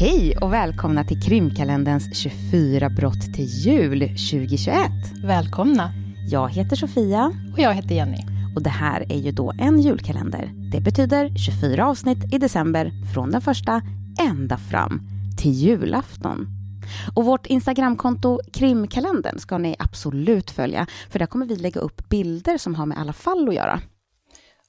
[0.00, 4.90] Hej och välkomna till krimkalenderns 24 brott till jul 2021.
[5.24, 5.92] Välkomna.
[6.30, 7.32] Jag heter Sofia.
[7.52, 8.24] Och jag heter Jenny.
[8.56, 10.50] Och det här är ju då en julkalender.
[10.72, 13.82] Det betyder 24 avsnitt i december från den första
[14.20, 15.00] ända fram
[15.38, 16.46] till julafton.
[17.14, 22.58] Och vårt Instagramkonto Krimkalendern ska ni absolut följa, för där kommer vi lägga upp bilder
[22.58, 23.80] som har med alla fall att göra.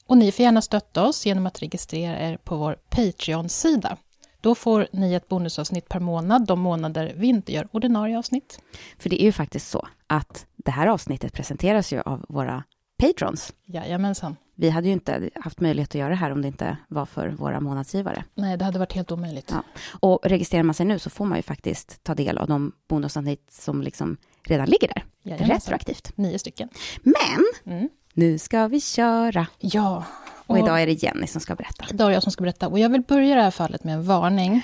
[0.06, 3.98] Och ni får gärna stötta oss genom att registrera er på vår Patreon-sida.
[4.42, 8.60] Då får ni ett bonusavsnitt per månad de månader vi inte gör ordinarie avsnitt.
[9.00, 12.64] För det är ju faktiskt så att det här avsnittet presenteras ju av våra
[12.98, 13.54] patrons.
[13.66, 14.36] Jajamensan.
[14.56, 17.28] Vi hade ju inte haft möjlighet att göra det här om det inte var för
[17.30, 18.24] våra månadsgivare.
[18.36, 19.52] Nej, det hade varit helt omöjligt.
[19.52, 19.64] Ja.
[20.00, 23.52] Och registrerar man sig nu så får man ju faktiskt ta del av de bonusavsnitt
[23.52, 25.04] som liksom redan ligger där.
[25.24, 25.56] Jajamensan.
[25.56, 26.18] Retroaktivt.
[26.18, 26.70] Nio stycken.
[27.04, 27.90] Men Mm.
[28.14, 29.48] nu ska vi köra.
[29.60, 30.04] Ja.
[30.50, 31.86] Och idag är det Jenny som ska berätta.
[31.90, 32.68] Idag är jag som ska berätta.
[32.68, 34.62] Och jag vill börja det här fallet med en varning.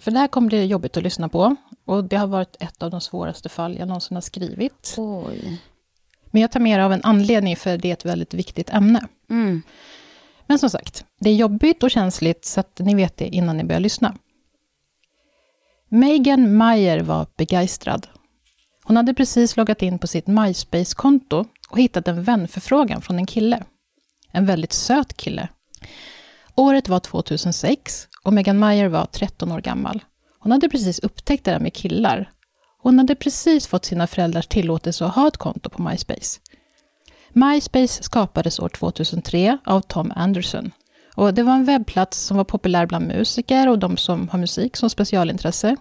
[0.00, 1.56] För det här kommer bli jobbigt att lyssna på.
[1.84, 4.94] Och det har varit ett av de svåraste fall jag någonsin har skrivit.
[4.98, 5.60] Oj.
[6.30, 9.06] Men jag tar med det av en anledning, för det är ett väldigt viktigt ämne.
[9.30, 9.62] Mm.
[10.46, 13.64] Men som sagt, det är jobbigt och känsligt, så att ni vet det innan ni
[13.64, 14.14] börjar lyssna.
[15.88, 18.06] Megan Meyer var begeistrad.
[18.84, 23.64] Hon hade precis loggat in på sitt MySpace-konto och hittat en vänförfrågan från en kille.
[24.32, 25.48] En väldigt söt kille.
[26.54, 30.04] Året var 2006 och Megan Meyer var 13 år gammal.
[30.38, 32.30] Hon hade precis upptäckt det där med killar.
[32.78, 36.40] Hon hade precis fått sina föräldrars tillåtelse att ha ett konto på MySpace.
[37.32, 40.70] MySpace skapades år 2003 av Tom Anderson.
[41.16, 44.76] Och det var en webbplats som var populär bland musiker och de som har musik
[44.76, 45.76] som specialintresse.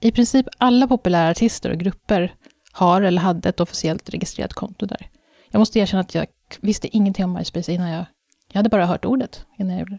[0.00, 2.34] I princip alla populära artister och grupper
[2.72, 5.10] har eller hade ett officiellt registrerat konto där.
[5.50, 6.26] Jag måste erkänna att jag
[6.60, 8.04] visste ingenting om MySpace innan jag...
[8.52, 9.98] Jag hade bara hört ordet innan jag gjorde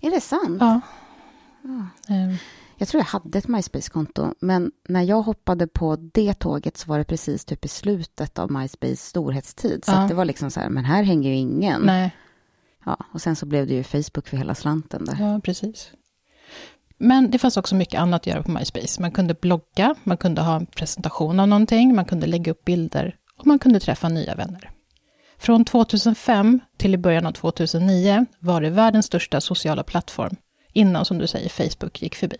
[0.00, 0.06] det.
[0.06, 0.56] Är det sant?
[0.60, 0.80] Ja.
[2.08, 2.36] Ehm,
[2.78, 6.98] Jag tror jag hade ett MySpace-konto, men när jag hoppade på det tåget så var
[6.98, 9.84] det precis typ i slutet av MySpace storhetstid.
[9.84, 10.06] Så Ja.
[10.08, 11.80] det var liksom så här, men här hänger ju ingen.
[11.82, 12.16] nej,
[12.84, 15.16] Ja, och sen så blev det ju Facebook för hela slanten där.
[15.20, 15.90] ja precis.
[16.98, 19.00] Men det fanns också mycket annat att göra på MySpace.
[19.00, 23.16] Man kunde blogga, man kunde ha en presentation av någonting, man kunde lägga upp bilder
[23.42, 24.70] och man kunde träffa nya vänner.
[25.38, 30.36] Från 2005 till i början av 2009 var det världens största sociala plattform,
[30.72, 32.36] innan, som du säger, Facebook gick förbi.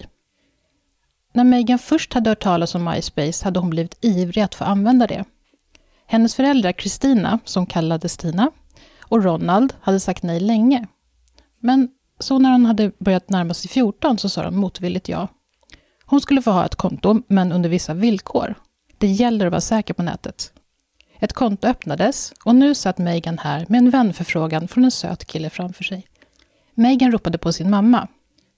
[1.33, 5.07] När Megan först hade hört talas om MySpace hade hon blivit ivrig att få använda
[5.07, 5.25] det.
[6.07, 8.51] Hennes föräldrar Kristina, som kallades Tina,
[9.01, 10.87] och Ronald hade sagt nej länge.
[11.61, 11.89] Men
[12.19, 15.29] så när hon hade börjat närma sig 14 så sa de motvilligt ja.
[16.05, 18.55] Hon skulle få ha ett konto, men under vissa villkor.
[18.99, 20.53] Det gäller att vara säker på nätet.
[21.23, 25.51] Ett konto öppnades och nu satt Megan här med en vänförfrågan från en söt kille
[25.51, 26.07] framför sig.
[26.75, 28.09] Megan ropade på sin mamma.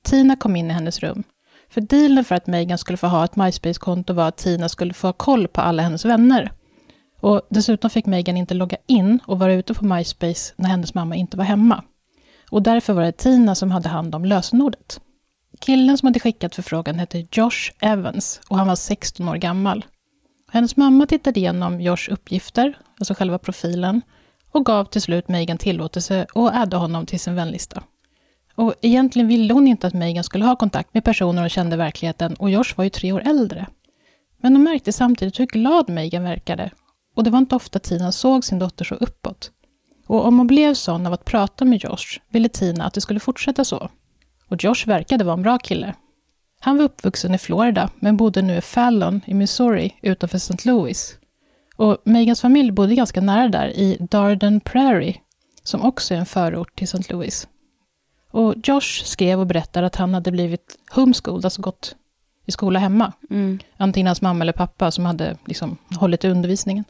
[0.02, 1.22] Tina kom in i hennes rum.
[1.70, 5.06] För dealen för att Megan skulle få ha ett MySpace-konto var att Tina skulle få
[5.06, 6.52] ha koll på alla hennes vänner.
[7.20, 11.16] Och dessutom fick Megan inte logga in och vara ute på MySpace när hennes mamma
[11.16, 11.84] inte var hemma.
[12.50, 15.00] Och därför var det Tina som hade hand om lösenordet.
[15.60, 19.84] Killen som hade skickat förfrågan hette Josh Evans och han var 16 år gammal.
[20.54, 24.02] Hennes mamma tittade igenom Josh uppgifter, alltså själva profilen,
[24.50, 27.82] och gav till slut Megan tillåtelse att adda honom till sin vänlista.
[28.54, 31.78] Och egentligen ville hon inte att Megan skulle ha kontakt med personer hon kände i
[31.78, 33.66] verkligheten och Josh var ju tre år äldre.
[34.40, 36.70] Men hon märkte samtidigt hur glad Megan verkade
[37.16, 39.50] och det var inte ofta Tina såg sin dotter så uppåt.
[40.06, 43.20] Och om hon blev sån av att prata med Josh ville Tina att det skulle
[43.20, 43.90] fortsätta så.
[44.48, 45.94] Och Josh verkade vara en bra kille.
[46.64, 50.68] Han var uppvuxen i Florida, men bodde nu i Fallon i Missouri utanför St.
[50.68, 51.16] Louis.
[51.76, 55.16] Och Megans familj bodde ganska nära där, i Darden Prairie,
[55.62, 57.12] som också är en förort till St.
[57.12, 57.48] Louis.
[58.30, 61.96] Och Josh skrev och berättade att han hade blivit homeschooled, alltså gått
[62.46, 63.12] i skola hemma.
[63.30, 63.58] Mm.
[63.76, 66.84] Antingen hans mamma eller pappa som hade liksom hållit i undervisningen.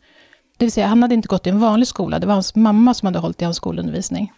[0.59, 2.95] Det vill säga, han hade inte gått i en vanlig skola, det var hans mamma
[2.95, 4.33] som hade hållit i hans skolundervisning.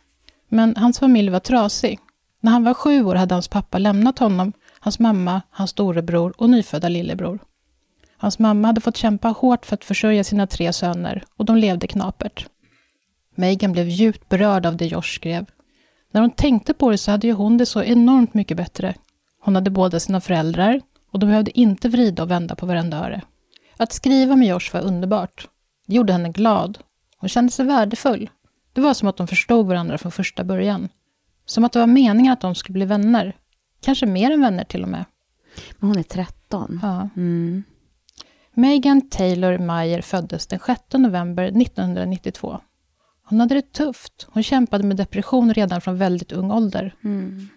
[0.48, 1.98] Men hans familj var trasig.
[2.40, 4.52] När han var sju år hade hans pappa lämnat honom,
[4.86, 7.38] hans mamma, hans storebror och nyfödda lillebror.
[8.16, 11.86] Hans mamma hade fått kämpa hårt för att försörja sina tre söner och de levde
[11.86, 12.46] knapert.
[13.34, 15.46] Megan blev djupt berörd av det Josh skrev.
[16.10, 18.94] När hon tänkte på det så hade ju hon det så enormt mycket bättre.
[19.40, 20.80] Hon hade båda sina föräldrar
[21.12, 23.22] och de behövde inte vrida och vända på varenda öre.
[23.76, 25.48] Att skriva med Josh var underbart.
[25.86, 26.78] Det gjorde henne glad.
[27.18, 28.30] Hon kände sig värdefull.
[28.72, 30.88] Det var som att de förstod varandra från första början.
[31.46, 33.36] Som att det var meningen att de skulle bli vänner.
[33.80, 35.04] Kanske mer än vänner till och med.
[35.78, 36.80] Men hon är 13.
[36.82, 37.08] Ja.
[37.16, 37.64] Mm.
[38.54, 42.60] Megan Taylor Meyer föddes den 6 november 1992.
[43.24, 44.26] Hon hade det tufft.
[44.30, 46.94] Hon kämpade med depression redan från väldigt ung ålder.
[47.04, 47.48] Mm.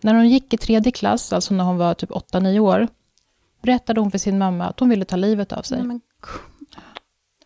[0.00, 2.88] När hon gick i tredje klass, alltså när hon var typ 8-9 år,
[3.62, 5.82] berättade hon för sin mamma att hon ville ta livet av sig.
[5.82, 6.00] Men,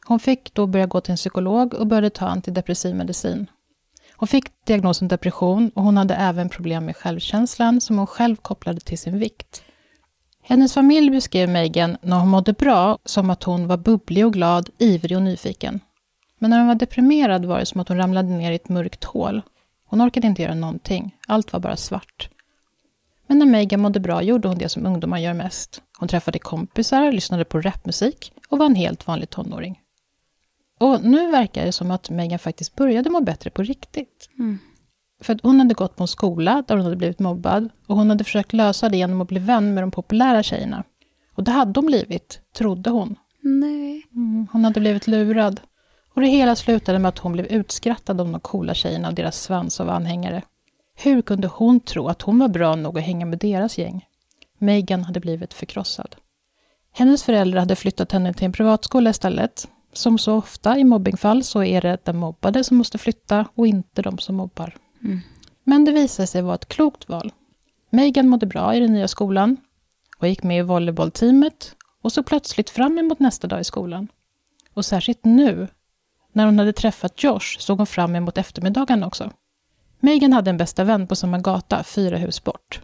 [0.07, 3.47] Hon fick då börja gå till en psykolog och började ta antidepressiv medicin.
[4.17, 8.81] Hon fick diagnosen depression och hon hade även problem med självkänslan som hon själv kopplade
[8.81, 9.63] till sin vikt.
[10.43, 14.71] Hennes familj beskrev Megan när hon mådde bra som att hon var bubblig och glad,
[14.79, 15.81] ivrig och nyfiken.
[16.39, 19.05] Men när hon var deprimerad var det som att hon ramlade ner i ett mörkt
[19.05, 19.43] hål.
[19.87, 21.17] Hon orkade inte göra någonting.
[21.29, 22.29] Allt var bara svart.
[23.27, 25.83] Men när Megan mådde bra gjorde hon det som ungdomar gör mest.
[25.99, 29.81] Hon träffade kompisar, lyssnade på rapmusik och var en helt vanlig tonåring.
[30.83, 34.29] Och nu verkar det som att Megan faktiskt började må bättre på riktigt.
[34.39, 34.59] Mm.
[35.21, 38.11] För att hon hade gått på en skola där hon hade blivit mobbad och hon
[38.11, 40.85] hade försökt lösa det genom att bli vän med de populära tjejerna.
[41.35, 43.17] Och det hade hon blivit, trodde hon.
[43.43, 44.03] nej.
[44.15, 45.61] Mm, hon hade blivit lurad.
[46.15, 49.43] Och det hela slutade med att hon blev utskrattad av de coola tjejerna och deras
[49.43, 50.43] svans av anhängare.
[50.95, 54.05] Hur kunde hon tro att hon var bra nog att hänga med deras gäng?
[54.59, 56.17] Megan hade blivit förkrossad.
[56.93, 59.69] Hennes föräldrar hade flyttat henne till en privatskola istället.
[59.93, 64.03] Som så ofta i mobbingfall så är det den mobbade som måste flytta och inte
[64.03, 64.77] de som mobbar.
[65.05, 65.21] Mm.
[65.65, 67.33] Men det visade sig vara ett klokt val.
[67.91, 69.57] Megan mådde bra i den nya skolan
[70.19, 74.09] och gick med i volleybollteamet och såg plötsligt fram emot nästa dag i skolan.
[74.75, 75.69] Och särskilt nu,
[76.33, 79.31] när hon hade träffat Josh, såg hon fram emot eftermiddagen också.
[80.01, 82.81] Megan hade en bästa vän på samma gata, fyra hus bort.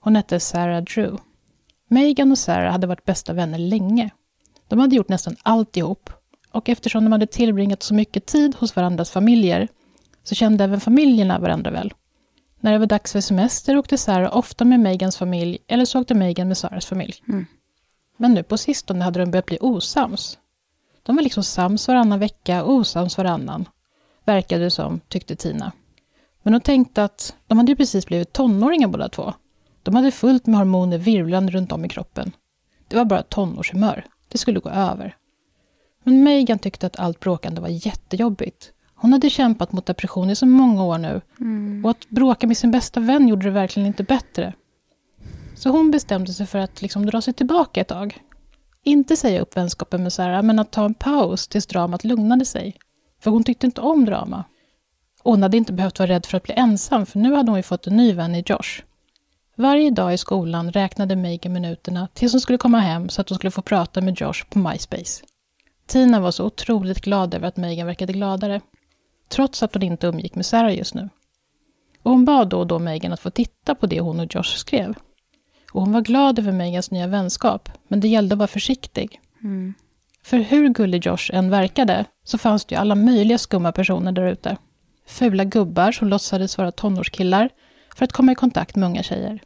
[0.00, 1.16] Hon hette Sarah Drew.
[1.88, 4.10] Megan och Sarah hade varit bästa vänner länge.
[4.68, 6.10] De hade gjort nästan allt ihop
[6.52, 9.68] och eftersom de hade tillbringat så mycket tid hos varandras familjer
[10.22, 11.94] så kände även familjerna varandra väl.
[12.60, 16.14] När det var dags för semester åkte Sarah ofta med Megans familj eller så åkte
[16.14, 17.14] Megan med Sarahs familj.
[17.28, 17.46] Mm.
[18.16, 20.38] Men nu på sistone hade de börjat bli osams.
[21.02, 23.68] De var liksom sams varannan vecka och osams varannan.
[24.24, 25.72] Verkade det som, tyckte Tina.
[26.42, 29.34] Men hon tänkte att de hade ju precis blivit tonåringar båda två.
[29.82, 32.32] De hade fullt med hormoner virvlande runt om i kroppen.
[32.88, 34.06] Det var bara tonårshumör.
[34.28, 35.16] Det skulle gå över.
[36.04, 38.72] Men Megan tyckte att allt bråkande var jättejobbigt.
[38.94, 41.20] Hon hade kämpat mot depression i så många år nu.
[41.40, 41.84] Mm.
[41.84, 44.54] Och att bråka med sin bästa vän gjorde det verkligen inte bättre.
[45.56, 48.18] Så hon bestämde sig för att liksom dra sig tillbaka ett tag.
[48.84, 52.76] Inte säga upp vänskapen med Sarah, men att ta en paus tills dramat lugnade sig.
[53.22, 54.44] För hon tyckte inte om drama.
[55.22, 57.58] Och hon hade inte behövt vara rädd för att bli ensam, för nu hade hon
[57.58, 58.82] ju fått en ny vän i Josh.
[59.56, 63.38] Varje dag i skolan räknade Megan minuterna tills hon skulle komma hem så att hon
[63.38, 65.24] skulle få prata med Josh på MySpace.
[65.90, 68.60] Tina var så otroligt glad över att Megan verkade gladare,
[69.28, 71.08] trots att hon inte umgick med Sarah just nu.
[72.02, 74.56] Och hon bad då och då Megan att få titta på det hon och Josh
[74.56, 74.94] skrev.
[75.72, 79.20] Och hon var glad över Megans nya vänskap, men det gällde att vara försiktig.
[79.42, 79.74] Mm.
[80.22, 84.26] För hur gullig Josh än verkade, så fanns det ju alla möjliga skumma personer där
[84.26, 84.56] ute.
[85.06, 87.50] Fula gubbar som låtsades vara tonårskillar
[87.94, 89.42] för att komma i kontakt med unga tjejer.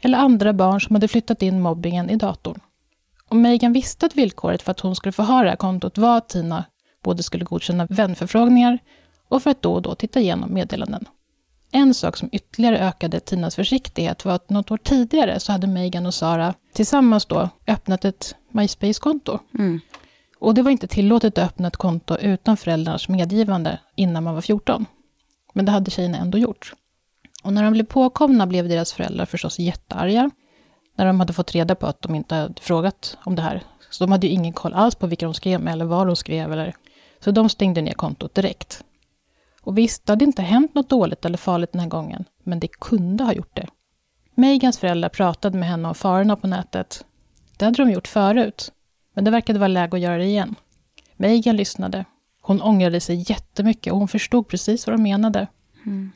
[0.00, 2.60] Eller andra barn som hade flyttat in mobbingen i datorn.
[3.34, 6.16] Och Megan visste att villkoret för att hon skulle få ha det här kontot var
[6.16, 6.64] att Tina
[7.02, 8.78] både skulle godkänna vänförfrågningar
[9.28, 11.04] och för att då och då titta igenom meddelanden.
[11.70, 16.06] En sak som ytterligare ökade Tinas försiktighet var att något år tidigare så hade Megan
[16.06, 19.38] och Sara tillsammans då öppnat ett MySpace-konto.
[19.58, 19.80] Mm.
[20.38, 24.42] Och det var inte tillåtet att öppna ett konto utan föräldrarnas medgivande innan man var
[24.42, 24.86] 14.
[25.52, 26.72] Men det hade tjejerna ändå gjort.
[27.42, 30.30] Och när de blev påkomna blev deras föräldrar förstås jättearga.
[30.94, 33.62] När de hade fått reda på att de inte hade frågat om det här.
[33.90, 36.16] Så de hade ju ingen koll alls på vilka de skrev med eller vad de
[36.16, 36.52] skrev.
[36.52, 36.74] Eller...
[37.20, 38.84] Så de stängde ner kontot direkt.
[39.60, 42.24] Och visst, det hade inte hänt något dåligt eller farligt den här gången.
[42.42, 43.66] Men det kunde ha gjort det.
[44.34, 47.04] Megans föräldrar pratade med henne om farorna på nätet.
[47.56, 48.72] Det hade de gjort förut.
[49.14, 50.54] Men det verkade vara läge att göra det igen.
[51.16, 52.04] Megan lyssnade.
[52.40, 55.46] Hon ångrade sig jättemycket och hon förstod precis vad de menade.
[55.86, 56.12] Mm.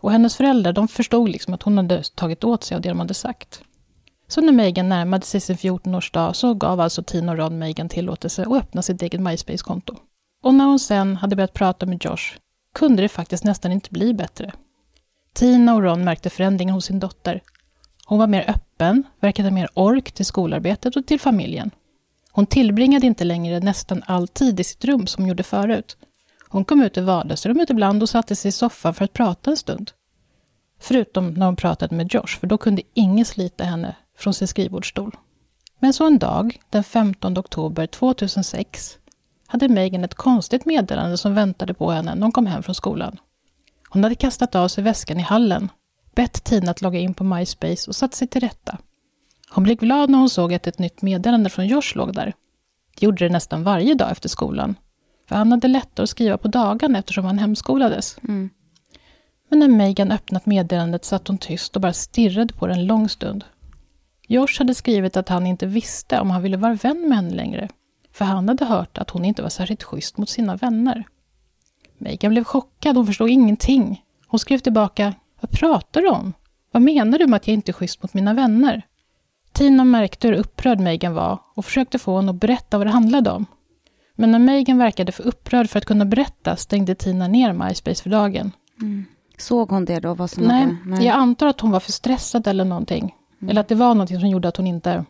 [0.00, 2.98] Och hennes föräldrar, de förstod liksom att hon hade tagit åt sig av det de
[2.98, 3.62] hade sagt.
[4.28, 8.42] Så när Megan närmade sig sin 14-årsdag så gav alltså Tina och Ron Megan tillåtelse
[8.42, 9.96] att öppna sitt eget MySpace-konto.
[10.42, 12.38] Och när hon sen hade börjat prata med Josh
[12.74, 14.52] kunde det faktiskt nästan inte bli bättre.
[15.32, 17.42] Tina och Ron märkte förändringen hos sin dotter.
[18.06, 21.70] Hon var mer öppen, verkade mer ork till skolarbetet och till familjen.
[22.32, 25.96] Hon tillbringade inte längre nästan all tid i sitt rum som hon gjorde förut.
[26.48, 29.56] Hon kom ut i vardagsrummet ibland och satte sig i soffan för att prata en
[29.56, 29.90] stund.
[30.80, 35.16] Förutom när hon pratade med Josh, för då kunde ingen slita henne från sin skrivbordsstol.
[35.78, 38.98] Men så en dag, den 15 oktober 2006,
[39.46, 43.16] hade Megan ett konstigt meddelande som väntade på henne när hon kom hem från skolan.
[43.88, 45.68] Hon hade kastat av sig väskan i hallen,
[46.14, 48.78] bett Tina att logga in på MySpace och satt sig till rätta.
[49.50, 52.34] Hon blev glad när hon såg att ett nytt meddelande från Josh låg där.
[52.98, 54.74] Det gjorde det nästan varje dag efter skolan,
[55.28, 58.18] för han hade lättare att skriva på dagen eftersom han hemskolades.
[58.18, 58.50] Mm.
[59.48, 63.08] Men när Megan öppnat meddelandet satt hon tyst och bara stirrade på det en lång
[63.08, 63.44] stund.
[64.30, 67.68] Josh hade skrivit att han inte visste om han ville vara vän med henne längre,
[68.12, 71.04] för han hade hört att hon inte var särskilt schysst mot sina vänner.
[71.98, 74.02] Megan blev chockad, hon förstod ingenting.
[74.26, 76.32] Hon skrev tillbaka, vad pratar du om?
[76.72, 78.82] Vad menar du med att jag inte är schysst mot mina vänner?
[79.52, 83.30] Tina märkte hur upprörd Megan var och försökte få honom att berätta vad det handlade
[83.30, 83.46] om.
[84.14, 88.10] Men när Megan verkade för upprörd för att kunna berätta stängde Tina ner MySpace för
[88.10, 88.52] dagen.
[88.80, 89.04] Mm.
[89.38, 90.14] Såg hon det då?
[90.14, 93.14] Vad som Nej, hade, nej, jag antar att hon var för stressad eller någonting.
[93.40, 93.50] Mm.
[93.50, 95.04] Eller att det var någonting som gjorde att hon inte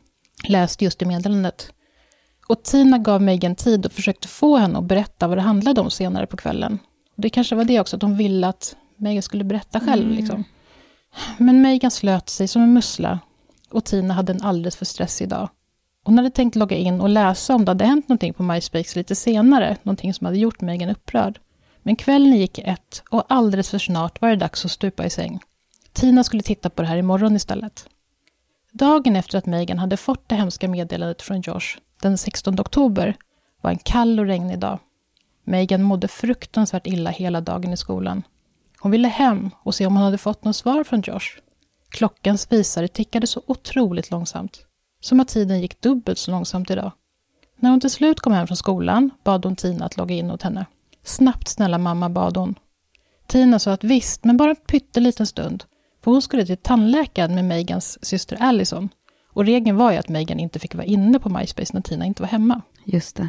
[0.49, 1.73] läste just det meddelandet.
[2.49, 5.90] Och Tina gav Megan tid och försökte få henne att berätta vad det handlade om
[5.90, 6.78] senare på kvällen.
[7.16, 10.04] Det kanske var det också, att hon ville att Megan skulle berätta själv.
[10.04, 10.16] Mm.
[10.16, 10.44] Liksom.
[11.38, 13.18] Men Megan slöt sig som en mussla
[13.70, 15.49] och Tina hade en alldeles för stressig dag.
[16.04, 19.14] Hon hade tänkt logga in och läsa om det hade hänt någonting på MySpace lite
[19.14, 21.40] senare, någonting som hade gjort Megan upprörd.
[21.82, 25.11] Men kvällen gick i ett och alldeles för snart var det dags att stupa i
[25.11, 25.40] säng.
[25.92, 27.88] Tina skulle titta på det här imorgon istället.
[28.78, 33.16] Dagen efter att Megan hade fått det hemska meddelandet från Josh, den 16 oktober,
[33.61, 34.78] var en kall och regnig dag.
[35.44, 38.23] Megan mådde fruktansvärt illa hela dagen i skolan.
[38.78, 41.40] Hon ville hem och se om hon hade fått något svar från Josh.
[41.88, 44.66] Klockans visare tickade så otroligt långsamt.
[45.00, 46.92] Som att tiden gick dubbelt så långsamt idag.
[47.56, 50.42] När hon till slut kom hem från skolan bad hon Tina att logga in åt
[50.42, 50.66] henne.
[51.02, 52.54] Snabbt snälla mamma, bad hon.
[53.26, 55.64] Tina sa att visst, men bara en pytteliten stund.
[56.08, 58.88] För hon skulle till tandläkaren med Megans syster Allison.
[59.32, 62.22] Och regeln var ju att Megan inte fick vara inne på MySpace när Tina inte
[62.22, 62.62] var hemma.
[62.84, 63.28] Just det.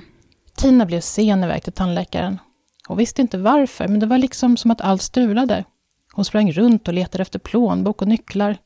[0.56, 2.40] Tina blev sen iväg till tandläkaren.
[2.88, 5.66] Hon visste inte varför, men det var liksom som att allt strulade.
[6.14, 8.58] Hon sprang runt och letade efter plånbok och nycklar.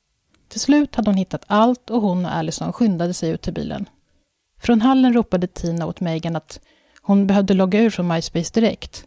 [0.50, 3.90] Till slut hade hon hittat allt och hon och Allison skyndade sig ut till bilen.
[4.62, 6.60] Från hallen ropade Tina åt Megan att
[7.02, 9.06] hon behövde logga ur från MySpace direkt.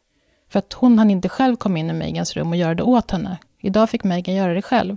[0.49, 3.11] För att hon hann inte själv komma in i Megans rum och göra det åt
[3.11, 3.39] henne.
[3.67, 4.97] Idag fick Megan göra det själv.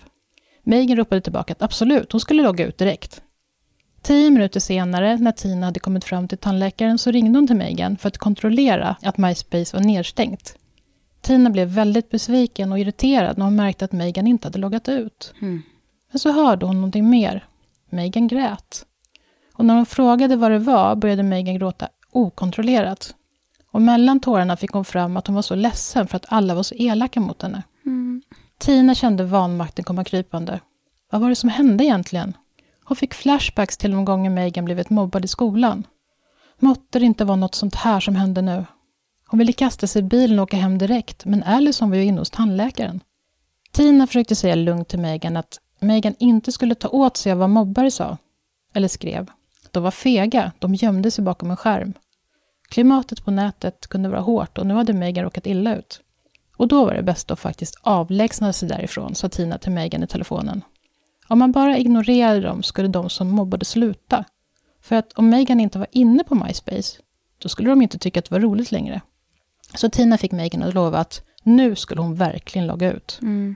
[0.64, 3.22] Megan ropade tillbaka att absolut, hon skulle logga ut direkt.
[4.02, 7.98] Tio minuter senare, när Tina hade kommit fram till tandläkaren, så ringde hon till Megan
[7.98, 10.56] för att kontrollera att MySpace var nedstängt.
[11.22, 15.34] Tina blev väldigt besviken och irriterad när hon märkte att Megan inte hade loggat ut.
[15.42, 15.62] Mm.
[16.12, 17.46] Men så hörde hon någonting mer.
[17.90, 18.86] Megan grät.
[19.54, 23.16] Och när hon frågade vad det var började Megan gråta okontrollerat.
[23.72, 26.64] Och mellan tårarna fick hon fram att hon var så ledsen för att alla var
[26.64, 27.64] så elaka mot henne.
[28.60, 30.60] Tina kände vanmakten komma krypande.
[31.12, 32.38] Vad var det som hände egentligen?
[32.84, 35.88] Hon fick flashbacks till de gånger Megan blivit mobbad i skolan.
[36.60, 38.66] Måtte det inte vara något sånt här som hände nu.
[39.28, 42.22] Hon ville kasta sig i bilen och åka hem direkt, men Allison var ju inne
[42.22, 43.00] hos tandläkaren.
[43.72, 47.50] Tina försökte säga lugnt till Megan att Megan inte skulle ta åt sig av vad
[47.50, 48.18] mobbare sa,
[48.74, 49.32] eller skrev.
[49.72, 51.94] De var fega, de gömde sig bakom en skärm.
[52.70, 56.02] Klimatet på nätet kunde vara hårt och nu hade Megan råkat illa ut.
[56.60, 60.08] Och då var det bäst att faktiskt avlägsna sig därifrån, sa Tina till Megan i
[60.08, 60.62] telefonen.
[61.28, 64.26] Om man bara ignorerade dem skulle de som mobbade sluta.
[64.82, 67.02] För att om Megan inte var inne på MySpace,
[67.38, 69.02] då skulle de inte tycka att det var roligt längre.
[69.76, 73.20] Så Tina fick Megan att lova att nu skulle hon verkligen logga ut.
[73.22, 73.56] Mm.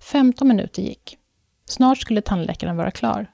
[0.00, 1.18] 15 minuter gick.
[1.64, 3.26] Snart skulle tandläkaren vara klar.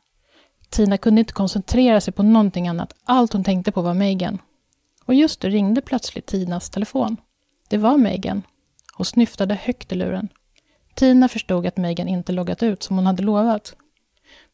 [0.68, 2.94] Tina kunde inte koncentrera sig på någonting annat.
[3.04, 4.38] Allt hon tänkte på var Megan.
[5.04, 7.16] Och just då ringde plötsligt Tinas telefon.
[7.68, 8.42] Det var Megan.
[9.00, 10.28] Hon snyftade högt i luren.
[10.94, 13.76] Tina förstod att Megan inte loggat ut som hon hade lovat.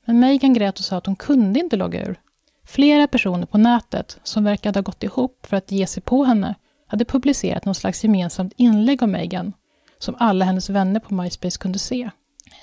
[0.04, 2.20] Men Megan grät och sa att hon kunde inte logga ur.
[2.64, 6.54] Flera personer på nätet, som verkade ha gått ihop för att ge sig på henne,
[6.86, 9.52] hade publicerat någon slags gemensamt inlägg om Megan,
[9.98, 12.10] som alla hennes vänner på MySpace kunde se.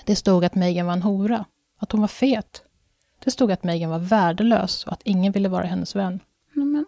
[0.04, 1.44] Det stod att Megan var en hora,
[1.78, 2.62] att hon var fet.
[3.24, 6.20] Det stod att Megan var värdelös och att ingen ville vara hennes vän.
[6.52, 6.86] Men...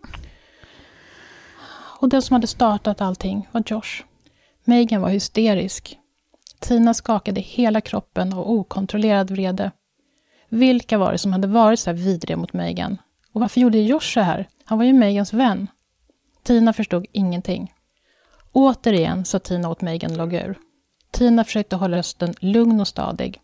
[2.01, 4.03] Och den som hade startat allting var Josh.
[4.69, 5.99] Megan var hysterisk.
[6.61, 9.71] Tina skakade hela kroppen av okontrollerad vrede.
[10.49, 12.99] Vilka var det som hade varit så här vidriga mot Megan?
[13.33, 14.49] Och varför gjorde Josh så här?
[14.65, 15.67] Han var ju Megans vän.
[16.43, 17.73] Tina förstod ingenting.
[18.53, 20.59] Återigen sa Tina åt Megan att logga ur.
[21.11, 23.41] Tina försökte hålla rösten lugn och stadig.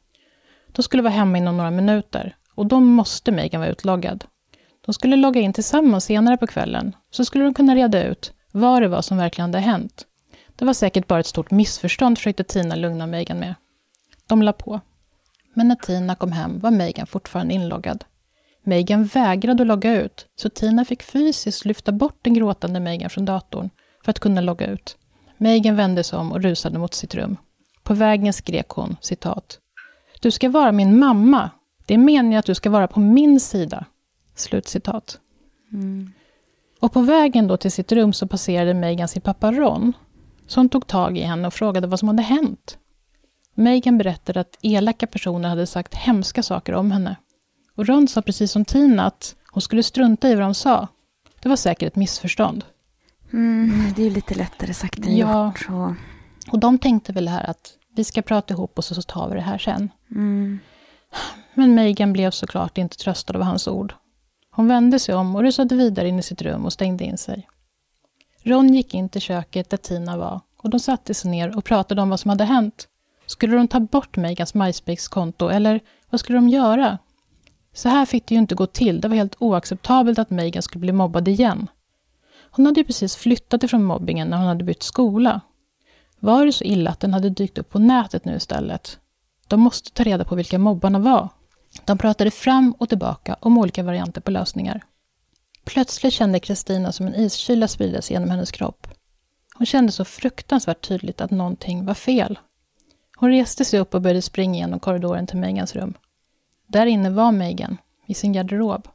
[0.73, 4.25] De skulle vara hemma inom några minuter och då måste Megan vara utloggad.
[4.87, 8.83] De skulle logga in tillsammans senare på kvällen, så skulle de kunna reda ut vad
[8.83, 10.07] det var som verkligen hade hänt.
[10.63, 13.55] Det var säkert bara ett stort missförstånd, försökte Tina lugna Megan med.
[14.27, 14.81] De la på.
[15.55, 18.05] Men när Tina kom hem var Megan fortfarande inloggad.
[18.65, 23.25] Megan vägrade att logga ut, så Tina fick fysiskt lyfta bort den gråtande Megan från
[23.25, 23.71] datorn
[24.05, 24.97] för att kunna logga ut.
[25.39, 27.37] Megan vände sig om och rusade mot sitt rum.
[27.83, 29.59] På vägen skrek hon, citat.
[30.21, 31.51] Du ska vara min mamma.
[31.87, 33.85] Det är meningen att du ska vara på min sida.
[34.35, 35.19] Slutcitat.
[35.73, 36.13] Mm.
[36.81, 39.93] Och på vägen då till sitt rum så passerade Megan sin pappa Ron.
[40.55, 42.79] Hon tog tag i henne och frågade vad som hade hänt.
[43.55, 47.17] Megan berättade att elaka personer hade sagt hemska saker om henne.
[47.77, 50.89] Och Ron sa precis som Tina att hon skulle strunta i vad de sa.
[51.43, 52.65] Det var säkert ett missförstånd.
[53.33, 55.47] Mm, det är ju lite lättare sagt än Ja.
[55.47, 55.59] gjort.
[55.59, 55.95] Så.
[56.51, 59.35] Och de tänkte väl här att vi ska prata ihop och så så tar vi
[59.35, 59.89] det här sen.
[60.11, 60.59] Mm.
[61.55, 63.95] Men Megan blev såklart inte tröstad av hans ord.
[64.51, 67.49] Hon vände sig om och rusade vidare in i sitt rum och stängde in sig.
[68.43, 72.03] Ron gick in till köket där Tina var och de satte sig ner och pratade
[72.03, 72.89] om vad som hade hänt.
[73.27, 75.81] Skulle de ta bort Megans MySpace-konto eller
[76.11, 76.99] vad skulle de göra?
[77.73, 79.01] Så här fick det ju inte gå till.
[79.01, 81.67] Det var helt oacceptabelt att Megan skulle bli mobbad igen.
[82.51, 85.41] Hon hade ju precis flyttat ifrån mobbingen när hon hade bytt skola.
[86.21, 88.99] Var det så illa att den hade dykt upp på nätet nu istället?
[89.49, 91.29] De måste ta reda på vilka mobbarna var.
[91.85, 94.83] De pratade fram och tillbaka om olika varianter på lösningar.
[95.65, 98.87] Plötsligt kände Kristina som en iskyla spridas genom hennes kropp.
[99.55, 102.39] Hon kände så fruktansvärt tydligt att någonting var fel.
[103.17, 105.95] Hon reste sig upp och började springa genom korridoren till Megans rum.
[106.67, 107.77] Där inne var Megan,
[108.07, 108.89] i sin garderob,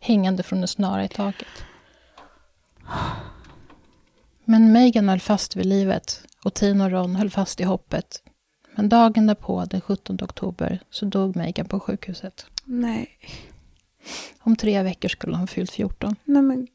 [0.00, 1.48] hängande från en snara i taket.
[4.44, 8.22] Men Megan höll fast vid livet och Tina och Ron höll fast i hoppet.
[8.74, 12.46] Men dagen därpå, den 17 oktober, så dog Megan på sjukhuset.
[12.64, 13.08] Nej.
[14.40, 16.16] Om tre veckor skulle hon fyllt 14.
[16.24, 16.66] Nej men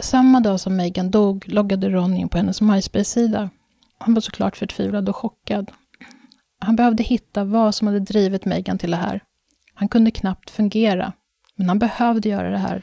[0.00, 3.50] Samma dag som Megan dog loggade Ron in på hennes MySpace-sida.
[3.98, 5.70] Han var såklart förtvivlad och chockad.
[6.60, 9.20] Han behövde hitta vad som hade drivit Megan till det här.
[9.74, 11.12] Han kunde knappt fungera,
[11.54, 12.82] men han behövde göra det här.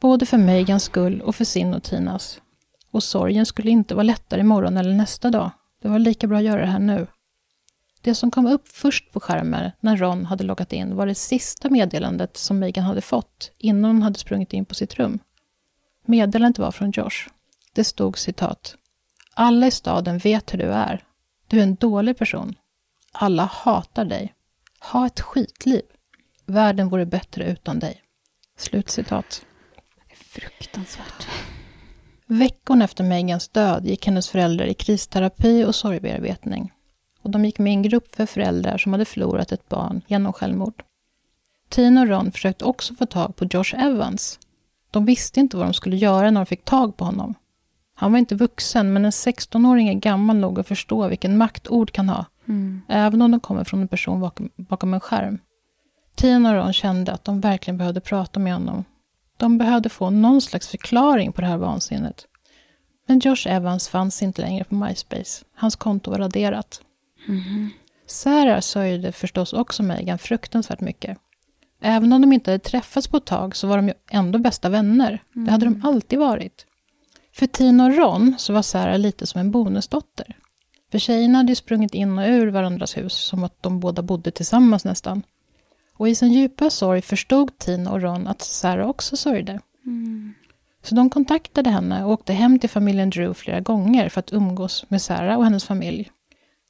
[0.00, 2.40] Både för Megans skull och för sin och Tinas.
[2.90, 5.50] Och sorgen skulle inte vara lättare imorgon eller nästa dag.
[5.82, 7.06] Det var lika bra att göra det här nu.
[8.08, 11.70] Det som kom upp först på skärmen när Ron hade loggat in var det sista
[11.70, 15.18] meddelandet som Megan hade fått innan hon hade sprungit in på sitt rum.
[16.04, 17.28] Meddelandet var från Josh.
[17.72, 18.76] Det stod citat.
[19.34, 21.04] Alla i staden vet hur du är.
[21.46, 22.54] Du är en dålig person.
[23.12, 24.34] Alla hatar dig.
[24.80, 25.82] Ha ett skitliv.
[26.46, 28.02] Världen vore bättre utan dig.
[28.58, 29.44] Slutcitat.
[30.14, 31.26] fruktansvärt.
[32.26, 36.72] Veckorna efter Megans död gick hennes föräldrar i kristerapi och sorgbearbetning.
[37.28, 40.32] Och de gick med i en grupp för föräldrar som hade förlorat ett barn genom
[40.32, 40.82] självmord.
[41.68, 44.38] Tina och Ron försökte också få tag på Josh Evans.
[44.90, 47.34] De visste inte vad de skulle göra när de fick tag på honom.
[47.94, 51.92] Han var inte vuxen, men en 16-åring är gammal nog att förstå vilken makt ord
[51.92, 52.82] kan ha, Mm.
[52.88, 55.38] även om de kommer från en person bakom, bakom en skärm.
[56.14, 58.84] Tina och Ron kände att de verkligen behövde prata med honom.
[59.36, 62.26] De behövde få någon slags förklaring på det här vansinnet.
[63.06, 65.44] Men Josh Evans fanns inte längre på MySpace.
[65.54, 66.80] Hans konto var raderat.
[67.28, 67.70] Mhm.
[68.06, 71.18] Sarah sörjde förstås också Megan fruktansvärt mycket.
[71.80, 74.68] Även om de inte hade träffats på ett tag så var de ju ändå bästa
[74.68, 75.22] vänner.
[75.32, 76.66] Det hade de alltid varit.
[77.32, 80.36] För Tina och Ron så var Sarah lite som en bonusdotter.
[80.90, 84.30] För tjejerna hade ju sprungit in och ur varandras hus som att de båda bodde
[84.30, 85.22] tillsammans nästan.
[85.94, 89.60] Och i sin djupa sorg förstod Tina och Ron att Sarah också sörjde.
[89.86, 90.34] Mm.
[90.82, 94.84] Så de kontaktade henne och åkte hem till familjen Drew flera gånger för att umgås
[94.88, 96.10] med Sarah och hennes familj.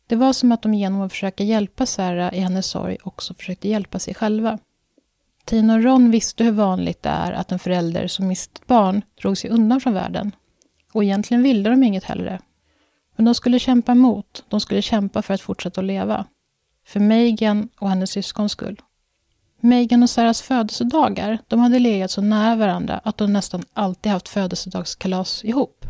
[0.09, 3.69] Det var som att de genom att försöka hjälpa Sarah i hennes sorg också försökte
[3.69, 4.59] hjälpa sig själva.
[5.45, 9.03] Tina och Ron visste hur vanligt det är att en förälder som mist ett barn
[9.23, 10.33] drog sig undan från världen.
[10.93, 12.41] Och egentligen ville de inget hellre.
[13.17, 16.27] Men de skulle kämpa emot, de skulle kämpa för att fortsätta att leva.
[16.87, 18.83] För Megan och hennes syskons skull.
[19.61, 24.29] Megan och Sarahs födelsedagar, de hade legat så nära varandra att de nästan alltid haft
[24.29, 25.87] födelsedagskalas ihop.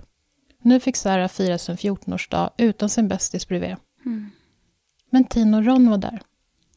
[0.62, 3.76] Nu fick Sarah fira sin 14-årsdag utan sin bästis bredvid.
[5.10, 5.22] Mm.
[5.22, 6.20] Men Tina och Ron var där.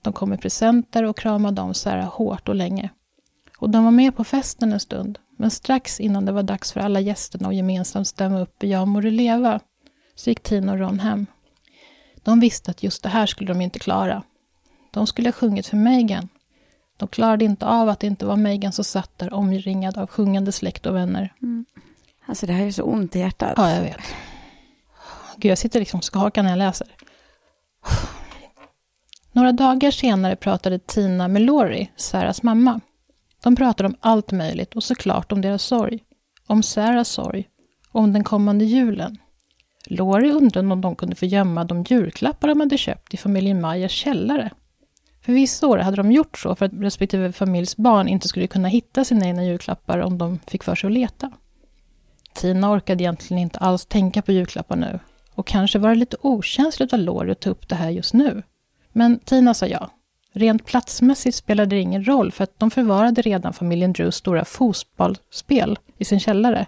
[0.01, 2.89] De kom med presenter och kramade om Sarah hårt och länge.
[3.57, 6.79] Och de var med på festen en stund, men strax innan det var dags för
[6.79, 9.59] alla gästerna att gemensamt stämma upp i Ja må du leva,
[10.15, 11.25] så gick Tina och Ron hem.
[12.23, 14.23] De visste att just det här skulle de inte klara.
[14.91, 16.29] De skulle ha sjungit för Megan.
[16.97, 20.51] De klarade inte av att det inte var Megan som satt där omringad av sjungande
[20.51, 21.33] släkt och vänner.
[22.25, 23.53] Alltså det här är så ont i hjärtat.
[23.57, 24.01] Ja, jag vet.
[25.37, 26.87] Gud, jag sitter liksom och skakar när jag läser.
[29.31, 32.79] Några dagar senare pratade Tina med Lori, Sarahs mamma.
[33.43, 35.99] De pratade om allt möjligt och såklart om deras sorg.
[36.47, 37.47] Om Sarahs sorg.
[37.91, 39.17] Och om den kommande julen.
[39.85, 43.91] Lori undrade om de kunde få gömma de julklappar de hade köpt i familjen Majas
[43.91, 44.51] källare.
[45.21, 48.67] För vissa år hade de gjort så för att respektive familjs barn inte skulle kunna
[48.67, 51.31] hitta sina egna julklappar om de fick för sig att leta.
[52.33, 54.99] Tina orkade egentligen inte alls tänka på julklappar nu.
[55.35, 58.43] Och kanske var det lite okänsligt av Lori att ta upp det här just nu.
[58.91, 59.89] Men Tina sa ja.
[60.34, 65.80] Rent platsmässigt spelade det ingen roll för att de förvarade redan familjen Drews stora fotbollsspel
[65.97, 66.65] i sin källare.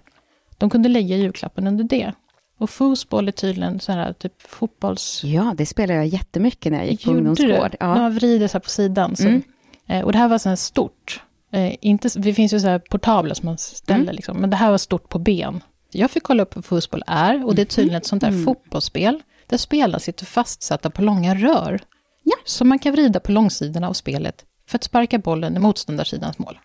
[0.58, 2.14] De kunde lägga julklappen under det.
[2.58, 5.22] Och foosball är tydligen så här typ fotbolls...
[5.24, 7.72] Ja, det spelade jag jättemycket när jag gick på ungdomsgård.
[7.72, 7.78] Du?
[7.80, 7.96] Ja.
[7.96, 9.16] Man vrider så här på sidan.
[9.16, 9.24] Så.
[9.24, 9.42] Mm.
[9.88, 11.22] Eh, och det här var så här stort.
[11.52, 14.16] Eh, inte, det finns ju så här portabla som man ställer, mm.
[14.16, 15.64] liksom, men det här var stort på ben.
[15.92, 18.46] Jag fick kolla upp vad fotboll är, och det är tydligen ett sånt där mm.
[18.46, 21.82] fotbollsspel, där spelarna sitter fastsatta på långa rör.
[22.24, 22.36] Ja.
[22.46, 26.60] Så man kan vrida på långsidorna av spelet för att sparka bollen i motståndarsidans mål.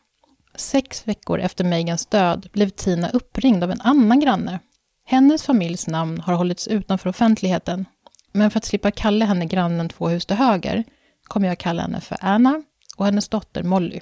[0.54, 4.58] Sex veckor efter Megans död blev Tina uppringd av en annan granne.
[5.04, 7.84] Hennes familjs namn har hållits utanför offentligheten,
[8.32, 10.84] men för att slippa kalla henne grannen två hus till höger
[11.22, 12.62] kommer jag kalla henne för Anna
[12.96, 14.00] och hennes dotter Molly.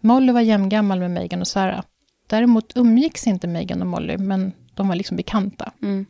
[0.00, 1.82] Molly var jämngammal med Megan och Sarah.
[2.26, 5.72] Däremot umgicks inte Megan och Molly, men de var liksom bekanta.
[5.82, 6.06] Mm.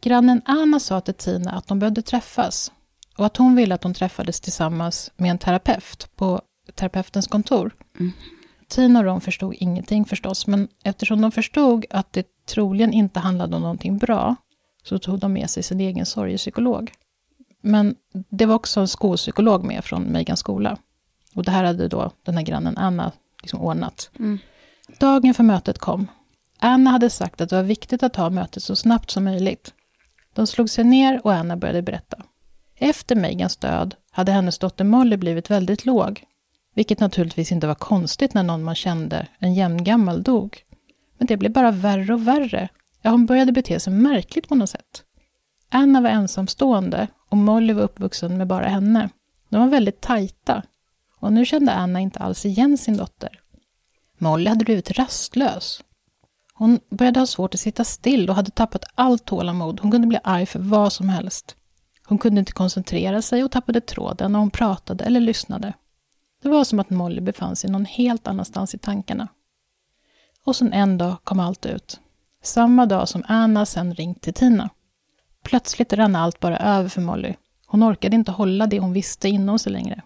[0.00, 2.72] Grannen Anna sa till Tina att de behövde träffas
[3.16, 6.42] och att hon ville att de träffades tillsammans med en terapeut på
[6.74, 7.74] terapeutens kontor.
[8.00, 8.12] Mm.
[8.68, 13.56] Tina och Ron förstod ingenting förstås, men eftersom de förstod att det troligen inte handlade
[13.56, 14.36] om någonting bra,
[14.82, 16.92] så tog de med sig sin egen sorgepsykolog.
[17.60, 17.94] Men
[18.30, 20.78] det var också en skolpsykolog med från Megans skola.
[21.34, 24.10] Och det här hade då den här grannen Anna liksom ordnat.
[24.18, 24.38] Mm.
[24.98, 26.06] Dagen för mötet kom.
[26.58, 29.74] Anna hade sagt att det var viktigt att ha mötet så snabbt som möjligt.
[30.34, 32.22] De slog sig ner och Anna började berätta.
[32.78, 36.24] Efter Megans död hade hennes dotter Molly blivit väldigt låg,
[36.74, 40.64] vilket naturligtvis inte var konstigt när någon man kände, en jämngammal, dog.
[41.18, 42.68] Men det blev bara värre och värre.
[43.02, 45.02] Ja, hon började bete sig märkligt på något sätt.
[45.68, 49.08] Anna var ensamstående och Molly var uppvuxen med bara henne.
[49.48, 50.62] De var väldigt tajta.
[51.20, 53.40] Och nu kände Anna inte alls igen sin dotter.
[54.18, 55.84] Molly hade blivit rastlös.
[56.54, 59.80] Hon började ha svårt att sitta still och hade tappat allt tålamod.
[59.80, 61.56] Hon kunde bli arg för vad som helst.
[62.06, 65.72] Hon kunde inte koncentrera sig och tappade tråden när hon pratade eller lyssnade.
[66.42, 69.28] Det var som att Molly befann sig någon helt annanstans i tankarna.
[70.44, 72.00] Och sen en dag kom allt ut.
[72.42, 74.70] Samma dag som Anna sen ringt till Tina.
[75.42, 77.34] Plötsligt rann allt bara över för Molly.
[77.66, 80.02] Hon orkade inte hålla det hon visste inom sig längre.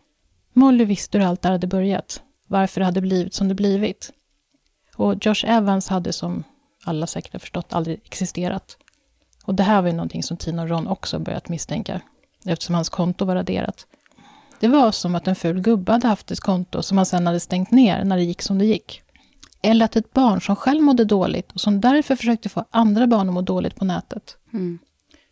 [0.53, 4.13] Molly visste hur allt det hade börjat, varför det hade blivit som det blivit.
[4.97, 6.45] Och Josh Evans hade, som
[6.85, 8.77] alla säkert har förstått, aldrig existerat.
[9.49, 12.01] Och det här var ju någonting som Tina och Ron också börjat misstänka,
[12.45, 13.87] eftersom hans konto var raderat.
[14.61, 17.41] Det var som att en ful gubbe hade haft ett konto som han sen hade
[17.41, 19.03] stängt ner när det gick som det gick.
[19.63, 23.29] Eller att ett barn som själv mådde dåligt och som därför försökte få andra barn
[23.29, 24.37] att må dåligt på nätet.
[24.53, 24.79] Mm.